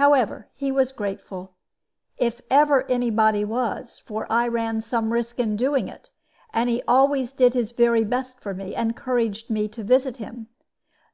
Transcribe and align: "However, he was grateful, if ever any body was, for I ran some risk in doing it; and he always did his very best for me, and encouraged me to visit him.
"However, 0.00 0.48
he 0.54 0.72
was 0.72 0.90
grateful, 0.90 1.52
if 2.16 2.40
ever 2.48 2.86
any 2.90 3.10
body 3.10 3.44
was, 3.44 3.98
for 4.06 4.26
I 4.32 4.48
ran 4.48 4.80
some 4.80 5.12
risk 5.12 5.38
in 5.38 5.54
doing 5.54 5.86
it; 5.86 6.08
and 6.50 6.70
he 6.70 6.80
always 6.88 7.30
did 7.32 7.52
his 7.52 7.72
very 7.72 8.02
best 8.02 8.40
for 8.40 8.54
me, 8.54 8.74
and 8.74 8.88
encouraged 8.92 9.50
me 9.50 9.68
to 9.68 9.84
visit 9.84 10.16
him. 10.16 10.46